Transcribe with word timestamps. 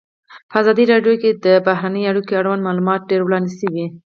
په 0.49 0.55
ازادي 0.61 0.83
راډیو 0.93 1.15
کې 1.21 1.31
د 1.45 1.47
بهرنۍ 1.67 2.03
اړیکې 2.11 2.33
اړوند 2.39 2.65
معلومات 2.67 3.01
ډېر 3.09 3.21
وړاندې 3.23 3.51
شوي. 3.59 3.85